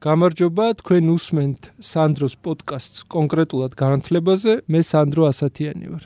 [0.00, 4.52] გამარჯობა, თქვენ უსმენთ სანდროს პოდკასტს კონკრეტულად განათლებაზე.
[4.72, 6.04] მე სანდრო ასათიანი ვარ.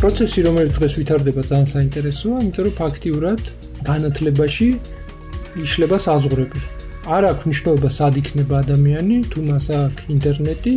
[0.00, 3.42] პროცესი, რომელიც დღეს ვითარდება, ძალიან საინტერესოა, იმიტომ რომ ფაქტიურად
[3.84, 4.68] განათლებაში
[5.68, 6.60] იშლება საზღვრები.
[7.12, 10.74] არ აქვს მნიშვნელობა სად იქნება ადამიანი, თუ მას აქვს ინტერნეტი,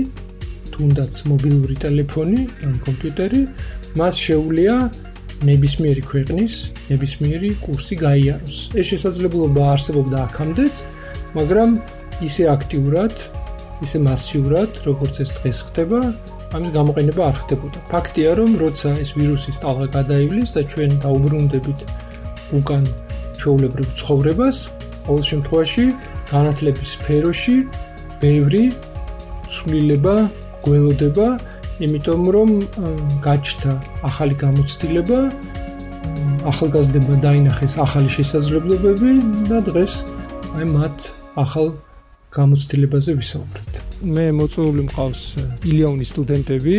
[0.76, 3.42] თუნდაც მობილური ტელეფონი, ან კომპიუტერი,
[3.96, 4.76] მას შეუძლია
[5.48, 6.54] ნებისმიერი ქვეყნის
[6.90, 8.58] ნებისმიერი კურსი გაიაროს.
[8.76, 10.76] ეს შესაძლებლობა არსებობდა აქამდეც,
[11.38, 11.70] მაგრამ
[12.28, 13.14] ისე აქტიურად,
[13.86, 16.00] ისე მასიურად, როგორც ეს დღეს ხდება,
[16.56, 17.80] ამის გამოყენება არ ხდებოდა.
[17.92, 21.80] ფაქტია, რომ როცა ეს ვირუსის ტალღა გადაივლის და ჩვენ დაუბრუნდებით
[22.60, 22.84] უკან
[23.40, 24.58] ჩაულებრივ ცხოვრებას,
[25.08, 25.86] ყოველ შემთხვევაში
[26.32, 27.58] განათლების სფეროში
[28.24, 28.66] ბევრი
[29.52, 30.16] ცვლილება
[30.66, 31.28] გველოდება
[31.76, 32.50] იმიტომ რომ
[33.20, 33.72] გაჩნდა
[34.08, 35.20] ახალი გამოცდილება
[36.48, 39.12] ახალგაზრდებმა დაინახეს ახალი შესაძლებლობები
[39.50, 39.94] და დღეს
[40.56, 40.98] აი მათ
[41.44, 41.68] ახალ
[42.36, 43.72] გამოცდილებაზე ვისაუბრეთ.
[44.16, 45.22] მე მოწვეული მყავს
[45.68, 46.76] ილიონის სტუდენტები,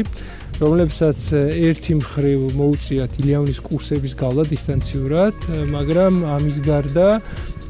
[0.65, 1.21] რომლებსაც
[1.69, 5.37] ერთი მხრივ მოუწიათ ილიონის კურსების გავლა დისტანციურად,
[5.77, 7.09] მაგრამ ამის გარდა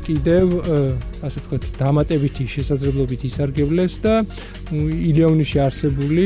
[0.06, 0.46] კიდევ
[1.26, 4.14] ასე ვთქვათ, დამატებითი შესაძლებლობით ისარგებლეს და
[5.10, 6.24] ილიონში არსებული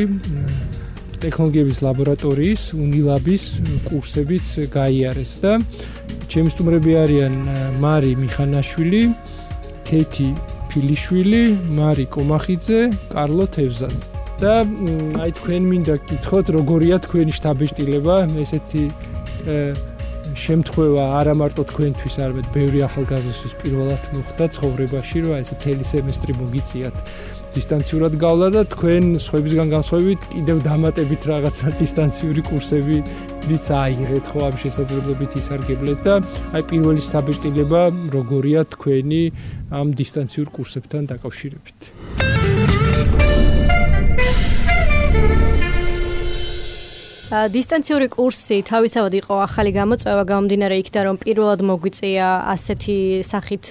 [1.24, 3.44] ტექნოლოგიების ლაბორატორიის უნილაბის
[3.88, 5.52] კურსებიც გაიარეს და
[6.30, 7.34] ჩემი სტუმრები არიან
[7.82, 9.02] მარი მიხანაშვილი,
[9.88, 10.28] ქეთი
[10.70, 11.44] ფილიშვილი,
[11.76, 12.80] მარი კომახიძე,
[13.12, 14.20] კარლო თევზაძე.
[14.41, 14.64] და
[15.20, 18.84] აი თქვენ მინდა გითხოთ, როგორია თქვენი შტაბიშტილება, ესეთი
[20.44, 26.32] შემთხვევა არა მარტო თქვენთვის, არამედ ბევრი ახალგაზრდისთვის პირველად მოხდა ცხოვრებაში, რომ აი ესე თელი სემესტრი
[26.41, 26.96] მოგიწიათ
[27.55, 32.98] დისტანციურად გავლა და თქვენ სხვებისგან განსხვავებით კიდევ დამატებით რაღაცა დისტანციური კურსები
[33.51, 36.15] ვიც აიღეთ ხო ამ შესაძლებლობით ისარგებლეთ და
[36.55, 37.83] აი პირველი სტაბილიზება
[38.15, 39.23] როგორია თქვენი
[39.81, 41.78] ამ დისტანციურ კურსებთან დაკავშირებით
[47.30, 53.70] დისტანციური კურსი თავისთავად იყო ახალი გამოწვევა გამომდინარე იქიდან რომ პირველად მოგვიწია ასეთი სახით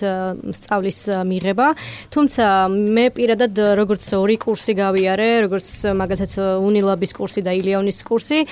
[0.56, 1.68] სწავლის მიღება.
[2.08, 8.48] თუმცა მე პირადად როგორც ორი კურსი გავიარე როგორც მაგალითად უნილაბის კურსი და ილიონის კურსი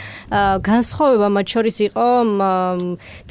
[0.67, 2.07] განსხვავება მათ შორის იყო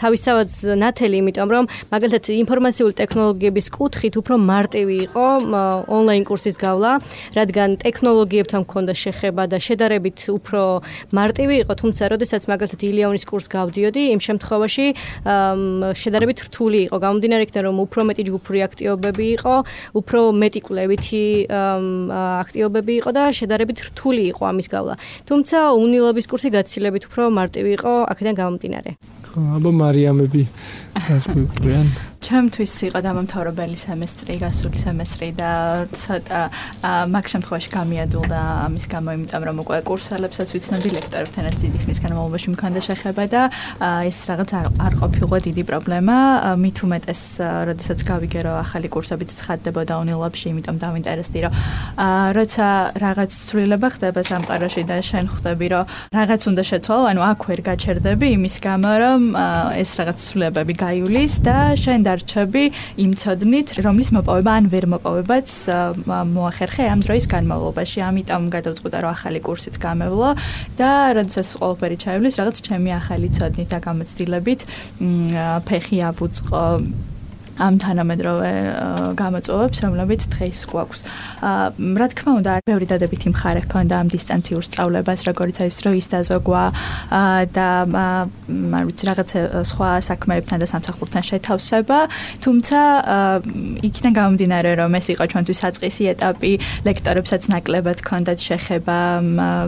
[0.00, 0.48] თავისთავად
[0.80, 5.26] ნათელი იმიტომ რომ მაგალითად ინფორმაციული ტექნოლოგიების კუთხით უფრო მარტივი იყო
[5.92, 7.04] ონლაინ კურსის გავლა
[7.36, 10.80] რადგან ტექნოლოგიებთან მქონდა შეხება და შედარებით უფრო
[11.12, 14.86] მარტივი იყო, თუმცა როდესაც მაგალითად ილიონის კურს გავდიოდი, იმ შემთხვევაში
[15.98, 16.96] შედარებით რთული იყო.
[17.02, 19.54] გამომდინარე იქიდან რომ უფრო მეტი ჯგუფური აქტივობები იყო,
[19.98, 21.24] უფრო მეტი კვლევითი
[22.46, 24.94] აქტივობები იყო და შედარებით რთული იყო ამის გავლა.
[25.26, 28.90] თუმცა უნილობის კურსი გაცილებით უფრო მარტივი იყო აქედან გამომდინარე.
[29.26, 30.42] ხო, აბა მარიამები
[31.10, 31.86] რას გვიყვიან?
[32.22, 35.50] ჩემთვის იყო დამამთავრებელი სემესტრი, გასული სემესტრი და
[35.92, 36.40] ცოტა
[37.12, 42.80] მაგ შემთხვევაში გამიადულდა ამის გამო, იმიტომ რომ უკვე კურსელებსაც ვიცნობდი ლექტორებთანაც დიდი ხნის განმავლობაში მქონდა
[42.88, 43.42] შეხება და
[44.08, 46.16] ეს რაღაც არ ყოფილიყო დიდი პრობლემა.
[46.56, 47.22] მით უმეტეს,
[47.68, 51.52] როდესაც გავიგე რომ ახალი კურსებიც ცხადდებოდა უნილაბში, იმიტომ დავინტერესდი რომ
[52.36, 52.66] როცა
[52.96, 55.84] რაღაც ცვლილება ხდება სამყაროში და შენ ხვდები რომ
[56.16, 59.20] რაღაც უნდა შეცვალო, ანუ აქ ვერ გაჩერდები იმის გამო რომ
[59.82, 62.64] ეს რაღაც ცვლილებები გაივლის და შენ დარჩები
[63.04, 65.48] იმ ცოდნით, რომლის მოპოვება ან ვერ მოპოვებაც
[66.06, 67.98] მოახერხე ამ დროის განმავლობაში.
[68.08, 70.30] ამიტომ გადავწყვიტა, რომ ახალი კურსიც გამევლო
[70.78, 74.60] და როდესაც ყველაფერი ჩაივლის, რაღაც ჩემი ახალი ცოდნით და გამოცდილებით
[75.66, 76.62] ფეხი ავუწყო
[77.56, 78.52] ამ თანამედროვე
[79.16, 81.00] გამოწვევებს, რომლებიც დღეს გვაქვს.
[82.00, 86.64] რა თქმა უნდა, ბევრი დადებითი მხარე ჰქონდა ამ დისტანციურ სწავლებას, როგორც არის დროის დაზოგვა
[87.56, 87.68] და
[88.76, 89.30] არ ვიცი, რაღაც
[89.70, 91.98] სხვა საქმეებთან და სამსახურთან შეთავსება,
[92.44, 92.80] თუმცა
[93.88, 96.52] იქიდან გამომდინარე, რომ ეს იყო ჩვენთვის საწყისი ეტაპი,
[96.86, 98.98] ლექტორებსაც ნაკლებად ჰქონდათ შეხება,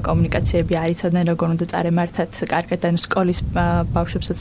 [0.05, 3.39] კომუნიკაციები არიცოდნენ, როგორ უნდა წარემართათ კარგად და სკოლის
[3.97, 4.41] ბავშვებსაც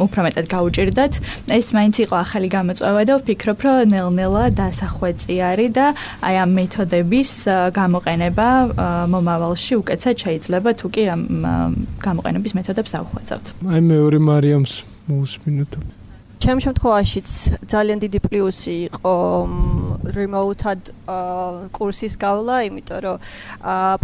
[0.00, 1.12] უფრო მეტად გაუჭirdათ.
[1.52, 5.86] ეს მაინც იყო ახალი გამოწვევა და ვფიქრობ, რომ ნელ-ნელა დასახვეწი არის და
[6.26, 7.30] აი ამ მეთოდების
[7.78, 8.48] გამოყენება
[9.14, 11.22] მომავალში უკეთესად შეიძლება თუ კი ამ
[12.06, 13.46] გამოყენების მეთოდებს დავხვეწავთ.
[13.72, 14.72] აი მეორე მარიამს
[15.08, 15.72] მოусმინოთ.
[16.42, 17.28] ჩემ შემთხვევაშიც
[17.70, 19.14] ძალიან დიდი პლუსი იყო
[20.16, 20.90] remote-ად
[21.72, 23.16] კურსის გავლა, იმიტომ რომ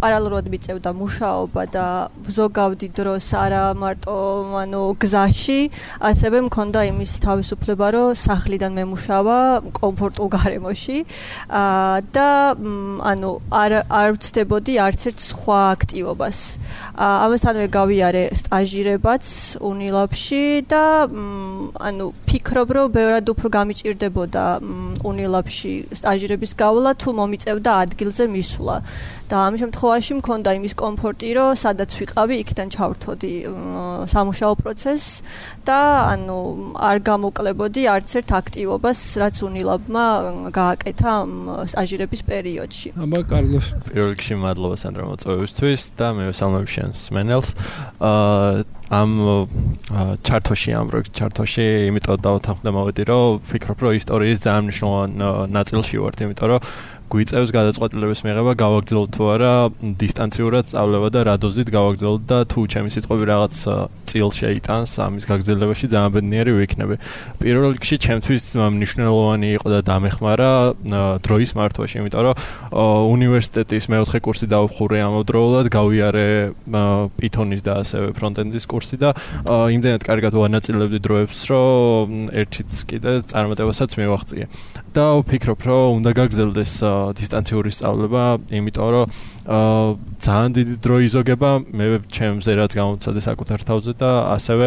[0.02, 1.86] პარალელურად მიწევდა მუშაობა და
[2.38, 4.16] ზოგავდი დროს არა მარტო
[4.62, 5.60] ანუ გზაში,
[6.10, 9.38] ასევე მქონდა იმის თავისუფლება, რომ სახლიდან მემუშავა
[9.80, 10.98] კომფორტულ გარემოში.
[12.14, 12.28] და
[13.10, 16.38] ანუ არ არ ვწდებოდი არც ერთ სხვა აქტივობას.
[16.98, 19.24] ამასთანავე გავიარე სტაჟირებაც
[19.60, 20.84] უნილაბში და
[21.88, 24.44] ანუ ფიქრობ რომ ბევრად უფრო გამიჭirdებოდა
[25.04, 28.76] უნილაბში სტაჟირების გავლა თუ მომიწევდა ადგილზე მისვლა
[29.28, 33.32] და ამ შემთხვევაში მქონდა იმის კომფორტი რომ სადაც ვიყავი იქიდან ჩავრთოდი
[34.12, 35.08] სამუშაო პროცესს
[35.68, 35.80] და
[36.16, 36.38] ანუ
[36.80, 40.06] არ გამოკლებოდი არც ერთ აქტივობას რაც უნილაბმა
[40.58, 41.12] გააკეთა
[41.72, 42.88] სტაჟირების პერიოდში.
[42.96, 43.66] აბა კარლოს.
[43.84, 47.48] პირველ რიგში მადლობა სანდრა მოწვევისთვის და მე ვსალმებ შენს მენელს
[48.00, 49.10] აა ამ
[50.24, 56.22] ჩარტოში ამ პროექტ ჩარტოში იმიტომ დავთანხმდა მოვედი რომ ფიქრობ რომ ისტორიის ძალიან მნიშვნელოვანი ნაწილში ვართ
[56.24, 56.60] იმიტომ რომ
[57.08, 59.52] გვიწევს გადაწყვეტილების მიღება გავაგრძელოთ თუ არა
[60.00, 63.54] დისტანციურად სწავლება და რა დოზით გავაგრძელოთ და თუ ჩემი სიტყვები რაღაც
[64.08, 66.94] წილ შეიტანს ამის გაგრძელებაში ძალიან ბედნიერი ვიქნები.
[67.40, 70.52] პირველ რიგში ჩემთვის მნიშვნელოვანი იყო და დამეხმარა
[71.24, 72.34] დროის მართვაში, იმიტომ რომ
[73.16, 76.28] უნივერსიტეტის მეოთხე კურსი დავხურე ამავდროულად, გავიარე
[77.20, 79.12] Python-ის და ასევე front-end-ის კურსი და
[79.48, 84.46] იმდენად კარგად ვანაწილებდი დროებს, რომ ერთიც კიდე წარმატებასაც მივაღწია.
[84.98, 86.72] და ვფიქრობ, რომ უნდა გაგრძელდეს
[87.20, 89.12] დისტანციური სწავლება, იმიტომ რომ
[89.48, 91.50] ძალიან დიდი დრო იზოგება.
[91.72, 94.66] მე ჩემზე რაც გამოცადე საკუთარ თავზე და ასევე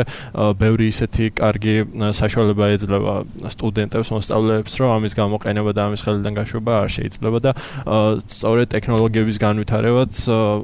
[0.57, 1.75] ბევრი ისეთი კარგი
[2.18, 3.16] საშუალება ეძლევა
[3.54, 7.51] სტუდენტებს მოსწავლეებს რომ ამის გამოყენება და ამის ხელიდან გაშვება არ შეიძლება და
[8.25, 10.13] სწორედ ტექნოლოგიების განვითარებაც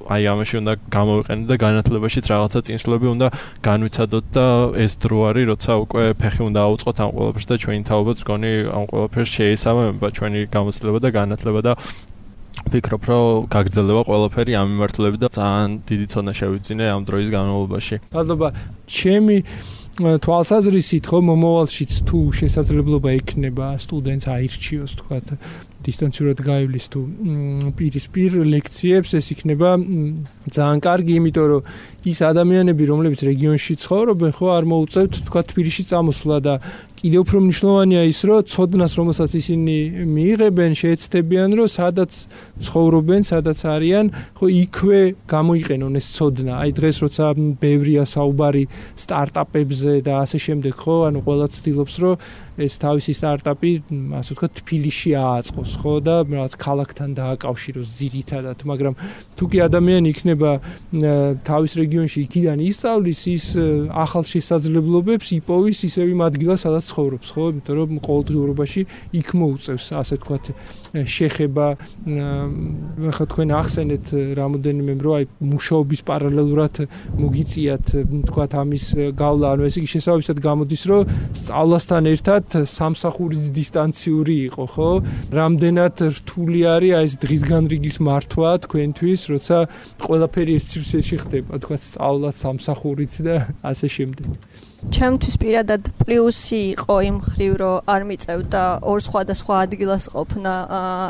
[0.09, 3.27] აი ამაში უნდა გამოვიყენოთ და განათლებაშიც რაღაცა წინსვლები უნდა
[3.69, 4.47] განვიცადოთ და
[4.81, 8.83] ეს დრო არის როცა უკვე ფეხი უნდა აუწყოთ ამ ყველაფერს და ჩვენი თაობაც გონი ამ
[8.89, 11.73] ყველაფერს შეესაბამება ჩვენი გამოცდილება და განათლება და
[12.65, 17.95] ვფიქრობ, რომ გაგრძელება ყველაფერი ამ მიმართულებით და ძალიან დიდი ცოდნა შევიძინე ამ დროის განმავლობაში.
[18.15, 18.47] მადლობა.
[18.87, 19.37] ჩემი
[19.97, 25.17] თვალსაზრისით ხო მომავალშიც თუ შესაძლებლობა ექნება სტუდენტს აირჩიოს თქვა
[25.87, 27.01] დისტანციურად გაივლის თუ
[27.79, 29.69] პირისპირ ლექციებს ეს იქნება
[30.53, 31.65] ძალიან კარგი იმიტომ რომ
[32.13, 36.53] ის ადამიანები რომლებიც რეგიონში ცხოვრობენ ხო არ მოუწევთ თქვა თბილისში წამოსვლა და
[36.97, 39.75] კიდევ უფრო მნიშვნელოვანია ის რომ ცოდნას რომელსაც ისინი
[40.17, 42.11] მიიღებენ შეეცდებიან რომ სადაც
[42.65, 44.05] ცხოვრობენ სადაც არიან
[44.37, 46.53] ხო იქვე გამოიყენონ ეს ცოდნა.
[46.57, 47.25] აი დღეს როცა
[47.61, 48.63] ბევრია საუბარი
[48.97, 52.15] სტარტაპებზე და ასე შემდეგ ხო ანუ ყველა ცდილობს რომ
[52.57, 53.71] ეს თავისი სტარტაპი
[54.17, 58.93] ასე ვთქვათ თბილისში ააწყოს ხო და რაღაც ქალაქთან დააკავშიროს ძირითადად მაგრამ
[59.37, 60.51] თუ კი ადამიანი იქნება
[61.45, 63.45] თავის რეგიონში იქიდან ისწავლის ის
[63.93, 68.81] ახალ შესაძლებლობებს იპოვის ისევ იმ ადგილას სადაც ცხოვრობს ხო იმიტომ რომ ყოველდღიურობაში
[69.21, 70.45] იქ მოუწევს ასე ვთქვათ
[71.17, 71.67] შეხება
[73.17, 74.05] ხა თქვენ ახსენეთ
[74.39, 76.75] რამოდენიმე რომ აი მუშაობის პარალელურად
[77.21, 78.85] მოგიწიათ ვთქვათ ამის
[79.17, 81.01] გავლა ანუ ესე იგი შესაბამისად გამოდის რომ
[81.37, 84.89] სწავლასთან ერთად სამსახურის დისტანციური იყო, ხო?
[85.33, 89.57] რამდენად რთული არის აი ეს დღისგან რიგის მართვა თქვენთვის, როცა
[90.05, 94.27] ყველაფერი ერთ სივრცეში ხდება, თქვა სწავლა სამსახურიც და ასე შემდეგ.
[94.93, 100.53] ჩემთვის პირადად პლუსი იყო იმ ხრივ, რომ არ მიწევდა ორ სხვადასხვა ადგილას ყოფნა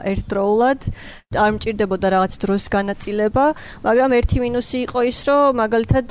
[0.08, 0.80] ერთდროულად.
[1.28, 3.46] არ მჭirdებოდა რაღაც დროს განაწილება,
[3.84, 6.08] მაგრამ ერთი მინუსი იყო ის, რომ მაგალითად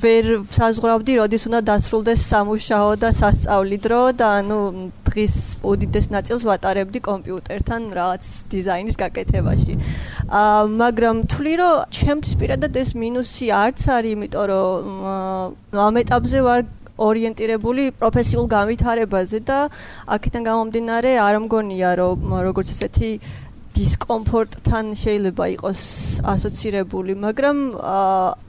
[0.00, 4.60] ვერ საზღვრავდი, როდის უნდა დასრულდეს სამუშაო და სასწავლი დრო და ანუ
[5.04, 9.74] დღის უდიდეს ნაწილს ვატარებდი კომპიუტერთან რაღაც დიზაინის გაკეთებაში.
[10.40, 16.60] აა მაგრამ თვლი რომ ჩემთვის პირადად ეს მინუსი არც არის, იმიტომ რომ ამ ეტაპზე ვარ
[16.98, 19.58] ორიენტირებული პროფესიულ განვითარებაზე და
[20.16, 23.10] აქედან გამომდინარე არ მგონია რომ როგორც ესეთი
[23.74, 25.80] დისკომფორტთან შეიძლება იყოს
[26.30, 27.58] ასოცირებული, მაგრამ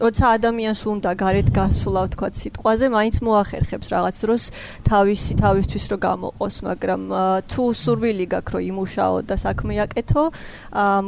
[0.06, 4.44] როცა ადამიანს უნდა გარეთ გასვლა, თქვა სიტყვაზე, მაინც მოახერხებს რაღაც დროს
[4.86, 7.02] თავისი თავისთვის რომ გამოყოს, მაგრამ
[7.50, 10.24] თუ სურვილი გაქვს რომ იმუშაო და საქმე აკეთო,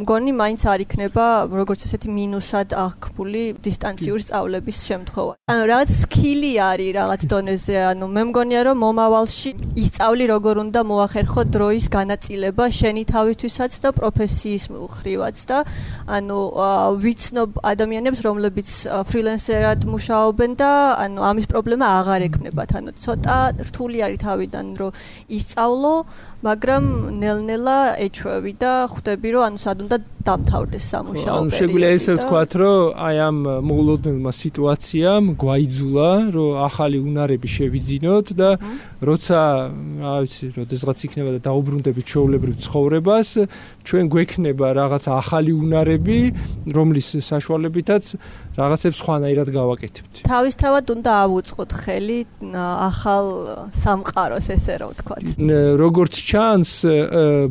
[0.02, 5.34] მგონი მაინც არ იქნება როგორც ესეთი მინუსად აღქმული დისტანციური სწავლების შემთხვევა.
[5.52, 11.42] ანუ რაღაც სკილი არის რაღაც დონეზე, ანუ მე მგონია რომ მომავალში ისწავლი როგორ უნდა მოახერხო
[11.54, 15.58] დროის განაწილება შენი თავისთვისაც და პროფესიის მხრივაც და
[16.08, 16.40] ანუ
[17.04, 18.70] ვიცნობ ადამიანებს რომლებიც
[19.12, 20.72] ფრილენსერად მუშაობენ და
[21.04, 22.70] ანუ ამის პრობლემა აღარ ექნებათ.
[22.80, 23.38] ანუ ცოტა
[23.68, 24.92] რთული არის თავიდან რომ
[25.28, 25.94] ისწავლო
[26.46, 26.84] მაგრამ
[27.18, 31.48] ნელ-ნელა ეჩვევი და ხვდები რომ ანუ სად უნდა დამთავრდეს სამუშაო პერიოდი.
[31.48, 33.38] ანუ შეგვიძლია ესე ვთქვათ, რომ აი ამ
[33.70, 38.50] მოულოდნელმა სიტუაციამ გვაიძულა, რომ ახალი უნარები შევიძინოთ და
[39.08, 39.40] როცა,
[40.04, 43.30] რა ვიცი, როდესღაც იქნება და დაუბრუნდებით ჩვეულებრივ ცხოვრებას,
[43.88, 46.20] ჩვენ გვექნება რაღაც ახალი უნარები,
[46.76, 48.04] რომლის საშუალებითაც
[48.58, 50.16] რაღაცებს სხვანაირად გავაკეთებთ.
[50.28, 52.20] თავისთავად უნდა ავუწყოთ ხელი
[52.58, 53.26] ახალ
[53.72, 55.24] სამყაროს ესე რა ვთქვათ.
[55.78, 56.72] როგორც ჩანს,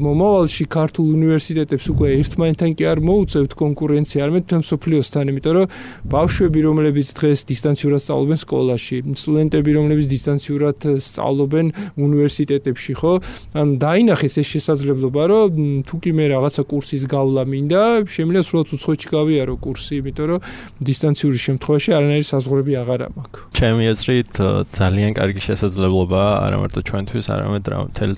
[0.05, 5.67] მომავალში ქართულ უნივერსიტეტებს უკვე ერთმანეთთან კი არ მოუწევთ კონკურენცია, არამედ თვითონ სოფლიოსთან, იმიტომ რომ
[6.13, 10.79] ბავშვები, რომლებიც დღეს დისტანციურად სწავლობენ სკოლაში, სტუდენტები, რომლებიც დისტანციურად
[11.09, 11.67] სწავლობენ
[11.97, 13.13] უნივერსიტეტებში, ხო?
[13.57, 15.51] ანუ დაინახეს ეს შესაძლებლობა, რომ
[15.89, 20.41] თუ კი მე რაღაცა კურსის გავლა მინდა, შემიძლია სრულად უცხოეთში გავიარო კურსი, იმიტომ რომ
[20.85, 23.41] დისტანციური შემთხვევაში არანაირი საზღვრები აღარ მაქვს.
[23.57, 24.33] ჩემი აზრით
[24.77, 27.65] ძალიან კარგი შესაძლებლობაა არა მარტო ჩვენთვის, არამედ
[27.97, 28.15] მთელი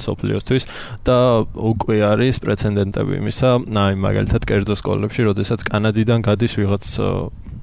[0.48, 0.64] სოფლიოსთვის
[1.04, 3.12] და უკვე არის პრეცედენტები.
[3.20, 6.84] იმისა, აი მაგალითად კერძო სკოლებში, როდესაც კანადიდან გადის ვიღაც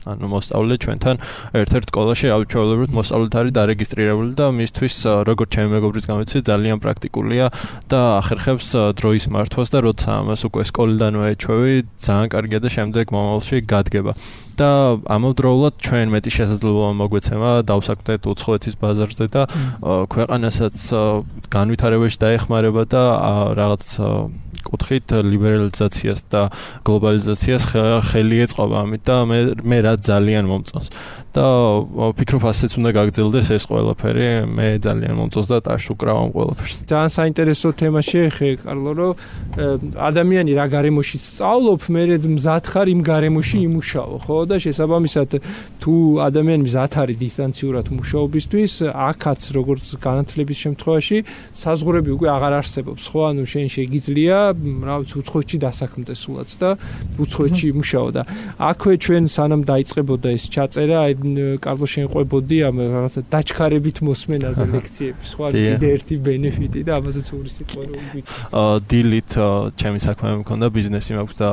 [0.06, 1.16] ანუ მოსწავლე ჩვენთან
[1.62, 4.96] ერთ-ერთ სკოლაში აუჩვეულებრივ მოსწავლეთ არის დარეგისტრირებული და მისთვის
[5.30, 7.46] როგორც ჩემი მეგობრის გამოცი ძალიან პრაქტიკულია
[7.90, 8.68] და ახერხებს
[9.02, 14.14] დროის მართვას და როცა ამას უკვე სკოლიდანვე ეჩვევი ძალიან კარგია და შემდეგ მომავალში გადგება
[14.56, 14.70] და
[15.12, 19.44] ამავდროულად ჩვენ მეტი შესაძლებლობა მოგვეცემა დავსაქმდეთ უცხოეთის ბაზარზე და
[19.84, 20.76] ქვეყანასაც
[21.52, 23.04] განვითარებაში დაეხმარება და
[23.60, 23.84] რაღაც
[24.66, 26.42] კუთხით ლიბერალიზაციას და
[26.88, 27.70] გლობალიზაციას
[28.10, 30.90] ხელი ეწყობა ამით და მე მე რა ძალიან მომწონს
[31.36, 31.48] და
[32.16, 34.28] ვფიქრობ ასეც უნდა გაგრძელდეს ეს ყველაფერი.
[34.56, 36.76] მე ძალიან მომწონს და ტაშ უკრავ ამ ყველაფერს.
[36.88, 39.12] ძალიან საინტერესო თემა შეეხე კარლო რომ
[40.00, 44.38] ადამიანი რა გარემოში სწავლობ მე მზად ხარ იმ გარემოში იმუშაო ხო?
[44.48, 45.30] და შესაბამისად
[45.84, 51.18] თუ ადამიანი მზად არის დისტანციურად მუშაობისთვის აქაც როგორც განათლების შემთხვევაში
[51.52, 53.20] საზღურები უკვე აღარ არსებობს ხო?
[53.36, 54.38] ანუ შენ შეგიძლია
[54.88, 56.70] რა ვიცი უცხოეთში დასაქმდეს სულაც და
[57.20, 58.22] უცხოეთში იმუშაო და
[58.72, 61.25] აქვე ჩვენ სანამ დაიწყებოდა ეს ჩაწერა აი
[61.66, 65.22] კარლო შეყვებოდი ამ რაღაცა დაჩქარებით მოსმენაზე ლექციები.
[65.32, 69.32] სხვა კიდე ერთი ბენეფიტი და ამაზეც ორი სიტყვა რომ ვიგვით აა დილით
[69.80, 71.50] ჩემი საქმე მქონდა ბიზნესი მაქვს და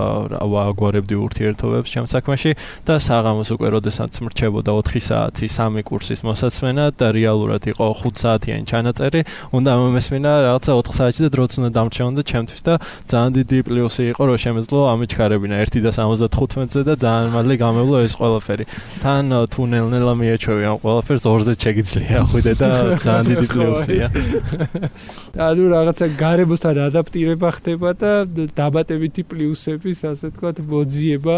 [0.52, 2.52] ვაგვარებდი ურთიერთობებს ჩემ საქმეში
[2.86, 8.64] და საღამოს უკვე როდესაც მრჩებოდა 4 საათი სამი კურსის მოსაცმენა და რეალურად იყო 5 საათიანი
[8.70, 9.20] ჩანაწერი
[9.56, 12.74] უნდა მომესმინა რაღაცა 4 საათში და დროც უნდა დამრჩეონ და ჩემთვის და
[13.10, 18.14] ძალიან დიდი პლუსი იყო რომ შემეძლო ამიჩქარებინა 1 და 75-ზე და ძალიან მალე გამევლო ეს
[18.20, 18.64] ყველაფერი.
[19.02, 22.68] თან თუ ნელ-ნელა მიეჩვევი ამ ყველაფერს ორზე შეგიძლია ხვიდე და
[23.04, 24.06] ძალიან დიდი პლუსია
[25.36, 31.36] და ნუ რაღაცა გარემოსთან ადაპტირება ხდება და დაბატებითი პლუსების ასე თქვა მოძიება.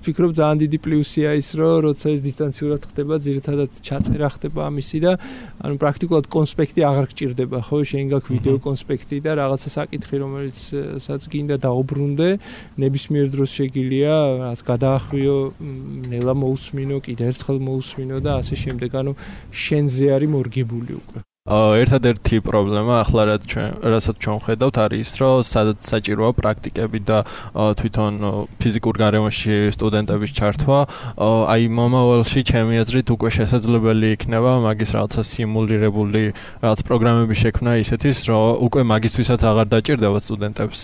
[0.00, 5.12] ვფიქრობ ძალიან დიდი პლუსია ის რომ როცა ეს დისტანციურად ხდება ძირითადად ჩაწერა ხდება ამისი და
[5.60, 7.76] ანუ პრაქტიკულად კონსპექტი აღარ გჭირდება ხო?
[7.90, 10.58] შენ გაქვს ვიდეო კონსპექტი და რაღაცა საკითხი რომელიც
[11.04, 12.28] სადაც გინდა დაუბრუნდე
[12.80, 15.36] ნებისმიერ დროს შეგილია რაც გადაახვიო
[16.12, 18.90] ნელა მოусმინო კიდე ერთხელ მოусმინო და ასე შემდეგ.
[19.00, 19.12] ანუ
[19.64, 21.20] შენზე არის მორგებული უკვე.
[21.50, 27.18] ერთადერთი პრობლემა ახლა რაც ჩვენ რასაც ჩვენ ხედავთ არის ის რომ სადაც საჭიროა პრაქტიკები და
[27.80, 28.12] თვითონ
[28.60, 30.78] ფიზიკურ გარემოში სტუდენტების ჩართვა
[31.54, 36.22] აი მომავალში ჩემი აზრით უკვე შესაძლებელი იქნება მაგის რაღაცა სიმულირებული
[36.60, 40.78] რაღაც პროგრამები შექმნა ისეთის რომ უკვე მაგისთვისაც აღარ დაჭირდება სტუდენტებს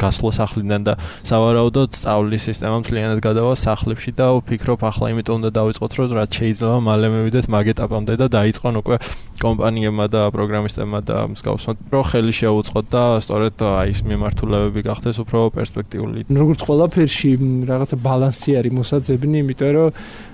[0.00, 0.94] გასვლა სახლიდან და
[1.28, 6.76] სავარაუდოდ სწავლის სისტემა მთლიანად გადავა სახლებში და ვფიქრობ ახლა იმიტომ უნდა დავიწყოთ რომ რაც შეიძლება
[6.88, 8.96] მალე მივიდეთ მაგ ეტაპამდე და დაიწყონ უკვე
[9.40, 15.38] კომპანიებმა და პროგრამისტებმა და მსგავსმა რო ხელი შეუწყოთ და სწორედ აი ეს მიმართულებები გახდეს უფრო
[15.56, 16.28] პერსპექტიული.
[16.28, 17.30] როგორც ყველაფერში
[17.70, 19.88] რაღაცა ბალანსი არის მოსაძებნი, იმიტომ რომ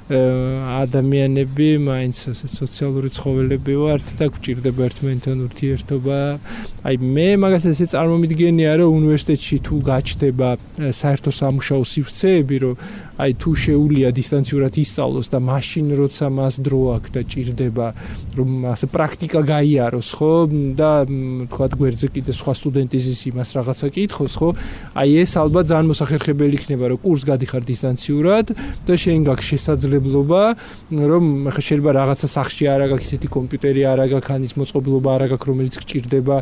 [0.07, 6.19] ადამიანები მაინც სოციალური ცხოველები ვართ და გვჭირდება ერთმანეთთან ურთიერთობა.
[6.87, 10.49] აი მე მაგას ესე წარმომიდგენია რომ უნივერსიტეტში თუ გაჩნდება
[10.95, 12.75] საერთო სამუშაო სივრცეები, რომ
[13.17, 17.87] აი თუ შეუულია დისტანციურად ისწავლოს და მაშინ როცა მას დრო აქვს და ჭირდება
[18.37, 20.33] რომ ასე პრაქტიკა გაიაროს ხო
[20.77, 20.91] და
[21.49, 24.49] თქვა გვერდზე კიდე სხვა სტუდენტიზის იმას რაღაცა კითხოს ხო
[25.01, 28.47] აი ეს ალბათ ძალიან მოსახერხებელი იქნება რომ კურს გადიხარ დისტანციურად
[28.85, 29.49] და შენ გაქვს
[29.97, 30.41] შესაძლებლობა
[31.11, 35.27] რომ ხა შეიძლება რაღაცა სახში არა გაქვს ისეთი კომპიუტერი არა გაქვს ან ის მოწყობილობა არა
[35.33, 36.37] გაქვს რომელიც გჭირდება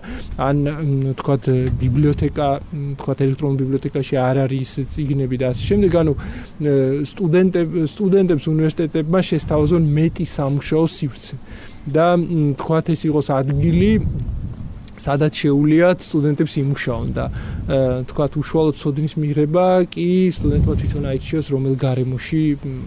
[0.48, 0.56] ან
[1.18, 1.34] თქვა
[1.82, 2.48] ბიბლიოთეკა
[2.98, 5.62] თქვა ელექტრონულ ბიბლიოთეკაში არ არის წიგნები და ასე.
[5.70, 6.12] შემდეგ ანუ
[7.10, 11.36] სტუდენტებს სტუდენტებს უნივერსიტეტებმა შესთავაზონ მეტი სამუშაო სივრცე.
[11.84, 12.16] და
[12.56, 13.90] თქვათ ეს იყოს ადგილი
[14.94, 17.24] სადაც შეუულიათ სტუდენტებს იმუშაონ და
[18.10, 22.42] თქვათ უშუალოდ სოდნის მიღება კი სტუდენტმა თვითონ აიჩიოს რომელ გარემოში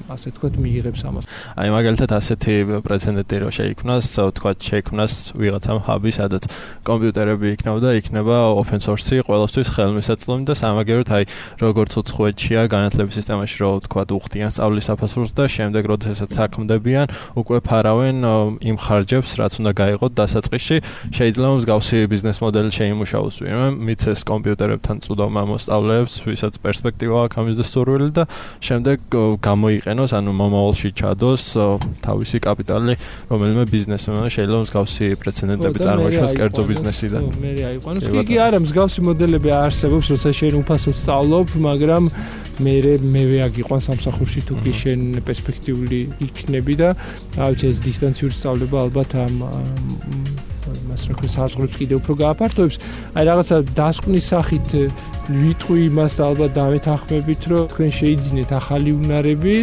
[0.07, 1.23] ასე თქვათ მიიღებს ამას.
[1.57, 2.55] აი მაგალითად ასეთი
[2.87, 4.05] პრეცედენტი რო შეიქმნას,
[4.37, 6.43] თქვათ შეიქმნას ვიღაცამ ჰაბი, სადაც
[6.87, 11.23] კომპიუტერები იქნება და იქნება open source-ი ყოველთვის ხელმისაწვდომი და სამაგეროთ აი
[11.59, 18.17] როგორც უცხოეთშია განათლების სისტემაში რო თქვათ უხდიან სწავლის საფასურს და შემდეგ როდესაც საქმდებიან, უკვე ფარავენ
[18.63, 20.77] იმ ხარჯებს, რაც უნდა გაიღოთ დასაწყისში,
[21.17, 28.09] შეიძლება მსგავსი ბიზნეს მოდელი შეიმუშაოს ვინმე მიცეს კომპიუტერებთან წვდომა მოსწავლეებს, ვისაც პერსპექტივა აქვს ამის დასურველი
[28.13, 28.23] და
[28.61, 28.97] შემდეგ
[29.41, 31.43] გამოიყენოს, ანუ მომავალში ჩადოს
[32.05, 32.93] თავისი კაპიტალი,
[33.31, 37.21] რომელიმე ბიზნესმენმა შეიძლება მსგავსი პრეცედენტები წარმოიშვას კერძო ბიზნესიდან.
[37.41, 38.03] მე აიყვანოს.
[38.13, 42.03] კი კი არა, მსგავსი მოდელები არსებობს, როცა შენ უფასო სწავლობ, მაგრამ
[42.57, 42.73] მე
[43.05, 46.89] მე ვეაგიყვან სამსახურში თუ კი შენ პერსპექტიული იქნები და
[47.37, 49.35] რა ვიცი ეს დისტანციური სწავლება ალბათ ამ
[50.97, 52.75] მას რა ქვია საზღვრებს კიდე უფრო გააფართოებს.
[53.13, 54.67] აი რაღაცა დასკვნის სახით
[55.27, 59.55] ვიტყვი იმას და ალბათ დამეთანხმებით, რომ თქვენ შეიძინეთ ახალი უნარები,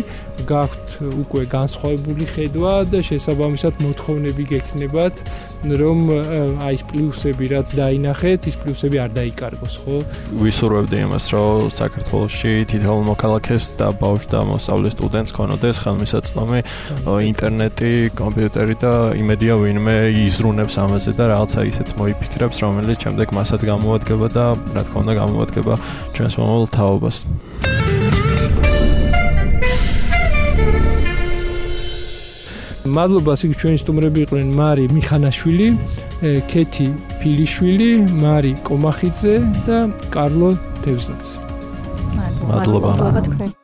[0.44, 0.88] გაქვთ
[1.24, 5.14] უკვე განსხვავებული ხედვა და შესაბამისად მოთხოვნები გექნებათ,
[5.64, 5.98] რომ
[6.60, 9.96] აი ეს პლუსები რაც დაინახეთ, ის პლუსები არ დაიკარგოს, ხო?
[10.44, 16.60] ვისურვებდი იმას, რომ საქართველოსში თითოეულ მოქალაქეს და ბავშვ და მოსწავლე სტუდენტს ქონოდეს ხელმისაწვდომი
[17.32, 19.96] ინტერნეტი, კომპიუტერი და იმედია ვინმე
[20.28, 25.74] იზრუნებს ამაზე და რაღაცა ისეც მოიფიქრებს, რომელიც შემდეგ მასაც გამოადგება და რა თქმა უნდა გამოადგება
[26.14, 27.16] ჩვენს მომავალ თაობას.
[32.84, 35.68] მადლობა სიგ ჩვენი სტუმრები იყვნენ მარი მიხანაშვილი,
[36.52, 36.88] კეთი
[37.20, 37.90] ფილიშვილი,
[38.20, 39.78] მარი კომახიძე და
[40.14, 40.50] კარლო
[40.84, 41.24] თევზაც.
[42.44, 42.88] მადლობა.
[42.92, 43.63] მადლობა თქვენ.